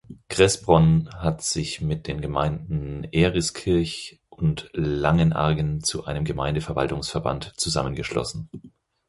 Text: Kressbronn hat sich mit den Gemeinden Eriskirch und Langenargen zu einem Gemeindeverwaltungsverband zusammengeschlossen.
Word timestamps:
Kressbronn 0.29 1.09
hat 1.13 1.43
sich 1.43 1.79
mit 1.79 2.07
den 2.07 2.21
Gemeinden 2.21 3.03
Eriskirch 3.11 4.19
und 4.31 4.67
Langenargen 4.73 5.83
zu 5.83 6.05
einem 6.05 6.25
Gemeindeverwaltungsverband 6.25 7.53
zusammengeschlossen. 7.57 8.49